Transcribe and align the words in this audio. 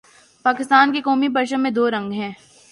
پاکستان 0.45 0.93
کے 0.93 1.01
قومی 1.01 1.29
پرچم 1.29 1.61
میں 1.61 1.71
دو 1.71 1.89
رنگ 1.91 2.11
ہیں 2.11 2.31